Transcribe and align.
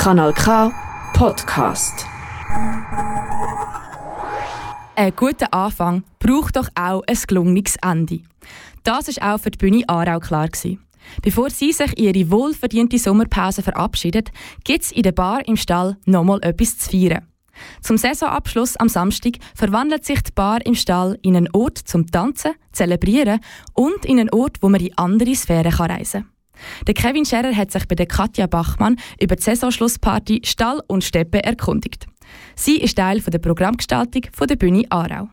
Kanal 0.00 0.32
K 0.32 0.72
Podcast. 1.12 2.06
Ein 4.96 5.14
guter 5.14 5.52
Anfang 5.52 6.04
braucht 6.18 6.56
doch 6.56 6.68
auch 6.74 7.02
ein 7.06 7.18
gelungenes 7.28 7.76
Ende. 7.82 8.22
Das 8.82 9.08
ist 9.08 9.20
auch 9.20 9.36
für 9.36 9.50
die 9.50 9.58
Bühne 9.58 9.84
Aarau 9.88 10.18
klar 10.18 10.48
gewesen. 10.48 10.82
Bevor 11.20 11.50
sie 11.50 11.72
sich 11.72 11.98
ihre 11.98 12.30
wohlverdiente 12.30 12.96
Sommerpause 12.96 13.62
verabschiedet, 13.62 14.30
gibt 14.64 14.84
es 14.84 14.92
in 14.92 15.02
der 15.02 15.12
Bar 15.12 15.46
im 15.46 15.56
Stall 15.56 15.98
nochmal 16.06 16.38
etwas 16.44 16.78
zu 16.78 16.88
feiern. 16.88 17.26
Zum 17.82 17.98
Saisonabschluss 17.98 18.78
am 18.78 18.88
Samstag 18.88 19.34
verwandelt 19.54 20.06
sich 20.06 20.22
die 20.22 20.32
Bar 20.32 20.64
im 20.64 20.76
Stall 20.76 21.18
in 21.20 21.36
einen 21.36 21.50
Ort 21.52 21.76
zum 21.76 22.10
Tanzen, 22.10 22.52
Zelebrieren 22.72 23.40
und 23.74 24.06
in 24.06 24.18
einen 24.18 24.30
Ort, 24.30 24.62
wo 24.62 24.70
man 24.70 24.80
in 24.80 24.96
andere 24.96 25.34
Sphären 25.34 25.74
reisen 25.74 26.22
kann. 26.22 26.39
Der 26.86 26.94
Kevin 26.94 27.24
Scherer 27.24 27.54
hat 27.54 27.70
sich 27.70 27.86
bei 27.86 27.94
der 27.94 28.06
Katja 28.06 28.46
Bachmann 28.46 28.96
über 29.20 29.36
die 29.36 29.42
Saisonschlussparty 29.42 30.42
Stall 30.44 30.82
und 30.86 31.04
Steppe 31.04 31.42
erkundigt. 31.42 32.06
Sie 32.54 32.78
ist 32.78 32.96
Teil 32.96 33.20
der 33.20 33.38
Programmgestaltung 33.38 34.22
der 34.48 34.56
Bühne 34.56 34.84
Aarau. 34.90 35.28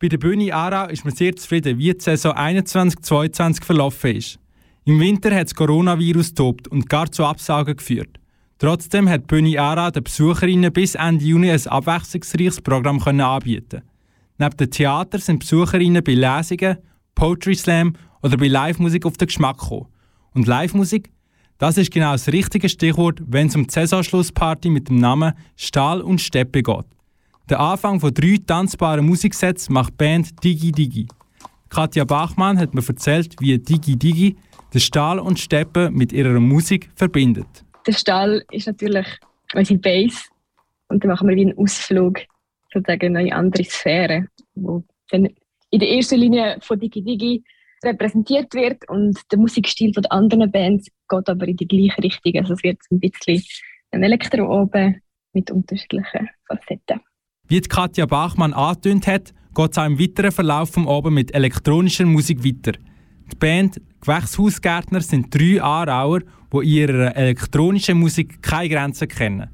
Bei 0.00 0.08
der 0.08 0.18
Bühne 0.18 0.54
Aarau 0.54 0.88
ist 0.90 1.04
man 1.04 1.14
sehr 1.14 1.34
zufrieden, 1.36 1.78
wie 1.78 1.92
die 1.92 2.00
Saison 2.00 2.32
21-22 2.32 3.64
verlaufen 3.64 4.16
ist. 4.16 4.38
Im 4.84 5.00
Winter 5.00 5.34
hat 5.34 5.46
das 5.46 5.54
Coronavirus 5.54 6.34
tobt 6.34 6.68
und 6.68 6.88
gar 6.88 7.10
zu 7.10 7.24
Absagen 7.24 7.76
geführt. 7.76 8.20
Trotzdem 8.58 9.08
hat 9.08 9.26
Bühne 9.26 9.60
Aarau 9.60 9.90
den 9.90 10.04
Besucherinnen 10.04 10.72
bis 10.72 10.94
Ende 10.94 11.24
Juni 11.24 11.50
ein 11.50 11.66
abwechslungsreiches 11.66 12.60
Programm 12.60 13.00
anbieten 13.02 13.82
Neben 14.38 14.56
dem 14.56 14.70
Theater 14.70 15.18
sind 15.18 15.38
Besucherinnen 15.38 16.02
bei 16.02 16.14
Lesungen, 16.14 16.78
Poetry 17.14 17.54
Slam 17.54 17.94
oder 18.22 18.36
bei 18.36 18.48
Live-Musik 18.48 19.06
auf 19.06 19.16
den 19.16 19.26
Geschmack 19.26 19.58
gekommen. 19.58 19.86
Und 20.34 20.48
Live-Musik? 20.48 21.10
Das 21.58 21.78
ist 21.78 21.92
genau 21.92 22.12
das 22.12 22.28
richtige 22.28 22.68
Stichwort, 22.68 23.22
wenn 23.24 23.46
es 23.46 23.54
um 23.54 23.66
die 23.66 23.72
Saisonschlussparty 23.72 24.68
mit 24.68 24.88
dem 24.88 24.96
Namen 24.96 25.32
Stahl 25.56 26.00
und 26.00 26.20
Steppe 26.20 26.62
geht. 26.62 26.84
Der 27.48 27.60
Anfang 27.60 28.00
von 28.00 28.12
drei 28.12 28.38
tanzbaren 28.44 29.06
Musiksätzen 29.06 29.72
macht 29.72 29.92
die 29.92 29.96
Band 29.98 30.42
Digi 30.42 30.72
Digi. 30.72 31.06
Katja 31.68 32.04
Bachmann 32.04 32.58
hat 32.58 32.74
mir 32.74 32.82
erzählt, 32.86 33.36
wie 33.38 33.56
Digi 33.58 33.96
Digi 33.96 34.36
den 34.72 34.80
Stahl 34.80 35.20
und 35.20 35.38
Steppe 35.38 35.90
mit 35.90 36.12
ihrer 36.12 36.40
Musik 36.40 36.90
verbindet. 36.96 37.46
Der 37.86 37.92
Stahl 37.92 38.44
ist 38.50 38.66
natürlich 38.66 39.06
unsere 39.54 39.78
Base 39.78 40.24
und 40.88 41.04
dann 41.04 41.10
machen 41.12 41.28
wir 41.28 41.36
wie 41.36 41.42
einen 41.42 41.58
Ausflug 41.58 42.18
sozusagen 42.72 43.06
in 43.06 43.16
eine 43.16 43.36
andere 43.36 43.64
Sphäre, 43.64 44.26
wo 44.56 44.82
dann 45.10 45.28
in 45.70 45.78
der 45.78 45.90
ersten 45.90 46.18
Linie 46.18 46.58
von 46.60 46.80
Digi 46.80 47.02
Digi 47.02 47.44
repräsentiert 47.84 48.54
wird 48.54 48.88
und 48.88 49.18
der 49.30 49.38
Musikstil 49.38 49.92
der 49.92 50.10
anderen 50.10 50.50
Bands 50.50 50.88
geht 51.08 51.28
aber 51.28 51.46
in 51.46 51.56
die 51.56 51.68
gleiche 51.68 52.02
Richtung. 52.02 52.36
Also 52.36 52.54
es 52.54 52.62
wird 52.62 52.78
ein 52.90 53.00
bisschen 53.00 53.42
ein 53.90 54.02
Elektro 54.02 54.62
oben 54.62 55.00
mit 55.32 55.50
unterschiedlichen 55.50 56.28
Facetten. 56.46 57.00
Wie 57.46 57.60
Katja 57.60 58.06
Bachmann 58.06 58.54
angetönt 58.54 59.06
hat, 59.06 59.34
geht 59.54 59.70
es 59.70 59.78
auch 59.78 59.86
im 59.86 59.98
weiteren 59.98 60.32
Verlauf 60.32 60.70
vom 60.70 60.86
Oben 60.86 61.14
mit 61.14 61.34
elektronischer 61.34 62.06
Musik 62.06 62.44
weiter. 62.44 62.72
Die 63.30 63.36
Band 63.36 63.80
Gewächshausgärtner 64.00 65.00
sind 65.00 65.34
drei 65.34 65.62
Aarauer, 65.62 66.20
die 66.52 66.56
in 66.56 66.62
ihrer 66.62 67.16
elektronischen 67.16 67.98
Musik 67.98 68.42
keine 68.42 68.68
Grenzen 68.68 69.08
kennen. 69.08 69.48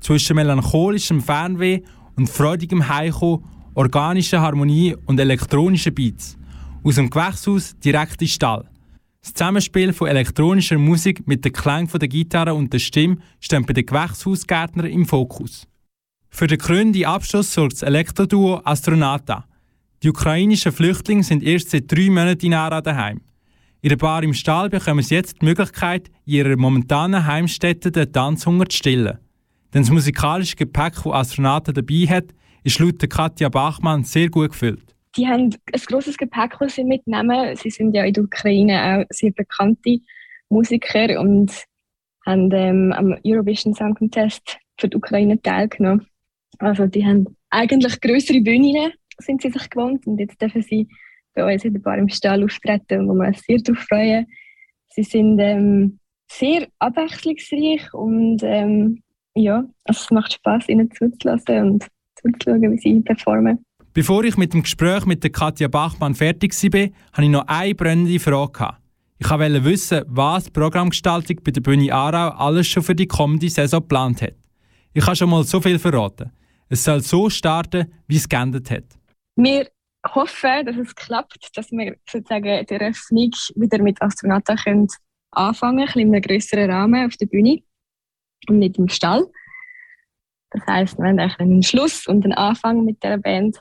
Zwischen 0.00 0.36
melancholischem 0.36 1.20
Fernweh 1.20 1.82
und 2.16 2.28
freudigem 2.28 2.88
Heimkommen, 2.88 3.44
organischer 3.74 4.40
Harmonie 4.40 4.96
und 5.06 5.18
elektronischen 5.18 5.94
Beats. 5.94 6.36
Aus 6.86 6.96
dem 6.96 7.08
Gewächshaus 7.08 7.74
direkt 7.78 8.12
in 8.12 8.26
den 8.26 8.28
Stall. 8.28 8.68
Das 9.22 9.32
Zusammenspiel 9.32 9.94
von 9.94 10.06
elektronischer 10.06 10.76
Musik 10.76 11.26
mit 11.26 11.42
den 11.42 11.54
Klängen 11.54 11.88
der 11.88 12.08
Gitarre 12.08 12.52
und 12.52 12.74
der 12.74 12.78
Stimme 12.78 13.16
steht 13.40 13.66
bei 13.66 13.72
den 13.72 13.86
Gewächshausgärtnern 13.86 14.88
im 14.88 15.06
Fokus. 15.06 15.66
Für 16.28 16.46
den 16.46 16.58
krönenden 16.58 17.06
Abschluss 17.06 17.54
sorgt 17.54 17.72
das 17.72 17.82
Elektroduo 17.84 18.60
Astronata. 18.64 19.46
Die 20.02 20.10
ukrainischen 20.10 20.72
Flüchtlinge 20.72 21.22
sind 21.22 21.42
erst 21.42 21.70
seit 21.70 21.90
drei 21.90 22.10
Monaten 22.10 22.44
in 22.44 22.52
Ara 22.52 22.82
daheim. 22.82 23.22
In 23.80 23.88
der 23.88 23.96
Bar 23.96 24.22
im 24.22 24.34
Stall 24.34 24.68
bekommen 24.68 25.02
sie 25.02 25.14
jetzt 25.14 25.40
die 25.40 25.46
Möglichkeit, 25.46 26.10
in 26.26 26.34
ihrer 26.34 26.56
momentanen 26.58 27.24
Heimstätte 27.24 27.92
den 27.92 28.12
Tanzhunger 28.12 28.68
zu 28.68 28.76
stillen. 28.76 29.16
Denn 29.72 29.84
das 29.84 29.90
musikalische 29.90 30.56
Gepäck, 30.56 30.96
das 30.96 31.06
Astronata 31.06 31.72
dabei 31.72 32.06
hat, 32.10 32.34
ist 32.62 32.78
laut 32.78 33.08
Katja 33.08 33.48
Bachmann 33.48 34.04
sehr 34.04 34.28
gut 34.28 34.50
gefüllt 34.50 34.93
die 35.16 35.26
haben 35.26 35.54
ein 35.72 35.80
grosses 35.86 36.16
Gepäck, 36.16 36.56
das 36.58 36.74
sie 36.74 36.84
mitnehmen. 36.84 37.56
Sie 37.56 37.70
sind 37.70 37.94
ja 37.94 38.04
in 38.04 38.12
der 38.12 38.24
Ukraine 38.24 39.04
auch 39.04 39.06
sehr 39.10 39.30
bekannte 39.32 39.98
Musiker 40.48 41.20
und 41.20 41.52
haben 42.26 42.50
ähm, 42.52 42.92
am 42.92 43.16
Eurovision 43.24 43.74
Song 43.74 43.94
Contest 43.94 44.58
für 44.78 44.88
die 44.88 44.96
Ukraine 44.96 45.40
teilgenommen. 45.40 46.06
Also 46.58 46.86
die 46.86 47.04
haben 47.04 47.36
eigentlich 47.50 48.00
größere 48.00 48.40
Bühnen, 48.40 48.92
sind 49.18 49.42
sie 49.42 49.50
sich 49.50 49.70
gewohnt 49.70 50.06
und 50.06 50.18
jetzt 50.18 50.40
dürfen 50.40 50.62
sie 50.62 50.88
bei 51.34 51.52
uns 51.52 51.64
in 51.64 51.72
der 51.72 51.80
Bar 51.80 51.98
im 51.98 52.08
Stall 52.08 52.44
auftreten, 52.44 53.08
wo 53.08 53.14
wir 53.14 53.28
uns 53.28 53.42
sehr 53.42 53.58
darauf 53.58 53.82
freuen. 53.84 54.26
Sie 54.90 55.02
sind 55.02 55.38
ähm, 55.40 55.98
sehr 56.30 56.68
abwechslungsreich 56.78 57.92
und 57.92 58.42
ähm, 58.42 59.02
ja, 59.34 59.64
es 59.84 60.10
macht 60.10 60.32
Spaß, 60.34 60.68
ihnen 60.68 60.90
zuzulassen 60.92 61.72
und 61.72 61.86
zuzuschauen, 62.16 62.72
wie 62.72 62.78
sie 62.78 63.00
performen. 63.00 63.64
Bevor 63.94 64.24
ich 64.24 64.36
mit 64.36 64.52
dem 64.52 64.64
Gespräch 64.64 65.06
mit 65.06 65.22
der 65.22 65.30
Katja 65.30 65.68
Bachmann 65.68 66.16
fertig 66.16 66.52
war, 66.52 66.88
hatte 67.12 67.22
ich 67.22 67.28
noch 67.28 67.46
eine 67.46 67.76
brennende 67.76 68.18
Frage. 68.18 68.76
Ich 69.18 69.30
wollte 69.30 69.64
wissen, 69.64 70.02
was 70.08 70.46
die 70.46 70.50
Programmgestaltung 70.50 71.36
bei 71.44 71.52
der 71.52 71.60
Bühne 71.60 71.94
Aarau 71.94 72.36
alles 72.36 72.66
schon 72.66 72.82
für 72.82 72.96
die 72.96 73.06
kommende 73.06 73.48
Saison 73.48 73.78
geplant 73.78 74.20
hat. 74.20 74.34
Ich 74.94 75.06
habe 75.06 75.14
schon 75.14 75.30
mal 75.30 75.44
so 75.44 75.60
viel 75.60 75.78
verraten. 75.78 76.32
Es 76.68 76.82
soll 76.82 77.02
so 77.02 77.30
starten, 77.30 77.86
wie 78.08 78.16
es 78.16 78.28
geendet 78.28 78.68
hat. 78.68 78.82
Wir 79.36 79.68
hoffen, 80.12 80.66
dass 80.66 80.76
es 80.76 80.92
klappt, 80.96 81.56
dass 81.56 81.70
wir 81.70 81.94
sozusagen 82.10 82.66
die 82.66 82.74
Eröffnung 82.74 83.30
wieder 83.54 83.80
mit 83.80 84.02
Astronauten 84.02 84.56
können 84.56 84.88
anfangen 85.30 85.86
können, 85.86 86.08
in 86.08 86.14
einem 86.14 86.22
größeren 86.22 86.68
Rahmen 86.68 87.06
auf 87.06 87.16
der 87.16 87.26
Bühne 87.26 87.62
und 88.48 88.58
nicht 88.58 88.76
im 88.76 88.88
Stall. 88.88 89.24
Das 90.50 90.66
heisst, 90.66 90.98
wir 90.98 91.06
haben 91.06 91.20
einen 91.38 91.62
Schluss 91.62 92.08
und 92.08 92.24
einen 92.24 92.32
Anfang 92.32 92.84
mit 92.84 93.00
der 93.04 93.18
Band 93.18 93.60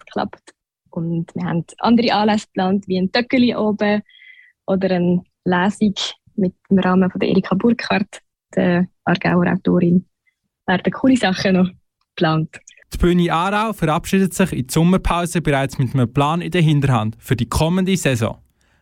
es 0.00 0.06
geklappt. 0.06 0.54
Und 0.90 1.34
wir 1.34 1.44
haben 1.44 1.64
andere 1.78 2.12
Anlässe 2.12 2.46
geplant, 2.46 2.86
wie 2.86 2.98
ein 2.98 3.10
Töckeli 3.10 3.54
oben 3.56 4.02
oder 4.66 4.90
eine 4.90 5.22
Lesung 5.44 5.94
mit 6.36 6.54
dem 6.70 6.78
Rahmen 6.78 7.10
von 7.10 7.20
Erika 7.20 7.54
Burkhardt, 7.54 8.20
der 8.54 8.86
Aargauer 9.04 9.46
Autorin. 9.46 10.04
Werden 10.66 10.92
coole 10.92 11.16
Sachen 11.16 11.56
noch 11.56 11.70
geplant. 12.10 12.58
Die 12.92 12.98
Bühne 12.98 13.32
Aarau 13.32 13.72
verabschiedet 13.72 14.34
sich 14.34 14.52
in 14.52 14.66
die 14.66 14.72
Sommerpause 14.72 15.40
bereits 15.40 15.78
mit 15.78 15.94
einem 15.94 16.12
Plan 16.12 16.42
in 16.42 16.50
der 16.50 16.62
Hinterhand 16.62 17.16
für 17.18 17.36
die 17.36 17.48
kommende 17.48 17.96
Saison. 17.96 18.38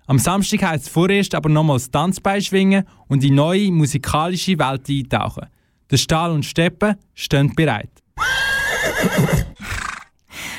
Am 0.06 0.18
Samstag 0.18 0.62
heisst 0.64 0.86
es 0.86 0.92
vorerst 0.92 1.34
aber 1.36 1.48
nochmals 1.48 1.90
Tanzbein 1.90 2.42
schwingen 2.42 2.84
und 3.06 3.22
in 3.22 3.36
neue 3.36 3.70
musikalische 3.70 4.58
Welt 4.58 4.88
eintauchen. 4.88 5.46
Der 5.88 5.96
Stahl 5.96 6.32
und 6.32 6.44
Steppen 6.44 6.96
stehen 7.14 7.54
bereit. 7.54 7.90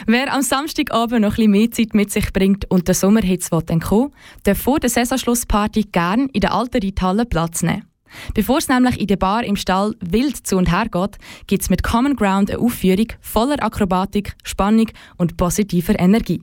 Wer 0.08 0.34
am 0.34 0.42
Samstagabend 0.42 1.22
noch 1.22 1.38
ein 1.38 1.52
mehr 1.52 1.72
Zeit 1.72 1.94
mit 1.94 2.12
sich 2.12 2.34
bringt 2.34 2.70
und 2.70 2.88
den 2.88 2.96
Sommerhitz 2.96 3.50
entkommen 3.52 4.14
darf 4.44 4.58
vor 4.58 4.80
der 4.80 4.90
Saisonschlussparty 4.90 5.84
gerne 5.92 6.28
in 6.34 6.42
der 6.42 6.54
alten 6.54 6.84
Reithalle 6.84 7.26
Platz 7.26 7.62
nehmen. 7.62 7.86
Bevor 8.34 8.58
es 8.58 8.68
nämlich 8.68 9.00
in 9.00 9.08
der 9.08 9.16
Bar 9.16 9.44
im 9.44 9.56
Stall 9.56 9.96
wild 10.02 10.46
zu 10.46 10.58
und 10.58 10.72
her 10.72 10.88
geht, 10.92 11.18
gibt 11.48 11.62
es 11.62 11.70
mit 11.70 11.84
Common 11.84 12.16
Ground 12.16 12.52
eine 12.52 12.60
Aufführung 12.60 13.08
voller 13.22 13.64
Akrobatik, 13.64 14.36
Spannung 14.44 14.88
und 15.18 15.38
positiver 15.38 15.98
Energie. 16.00 16.42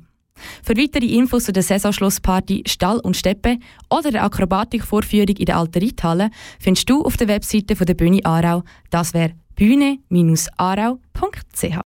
Für 0.63 0.77
weitere 0.77 1.07
Infos 1.07 1.45
zu 1.45 1.53
der 1.53 1.63
Saisonschlussparty 1.63 2.65
Stall 2.67 2.99
und 3.01 3.17
Steppe 3.17 3.59
oder 3.91 4.11
der 4.11 4.25
Akrobatikvorführung 4.25 5.37
in 5.37 5.47
der 5.47 5.57
alten 5.57 5.83
Reithalle 5.83 6.31
findest 6.61 6.89
du 6.89 7.03
auf 7.03 7.17
der 7.17 7.28
Webseite 7.28 7.75
der 7.75 7.95
Bühne 7.95 8.25
Aarau. 8.25 8.63
Das 8.91 9.15
wäre 9.15 9.33
bühne-aarau.ch. 9.57 11.88